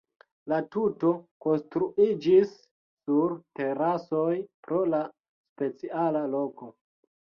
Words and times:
La 0.53 0.57
tuto 0.75 1.11
konstruiĝis 1.47 2.57
sur 2.57 3.37
terasoj, 3.63 4.35
pro 4.67 4.85
la 4.93 5.07
speciala 5.09 6.31
loko. 6.39 6.77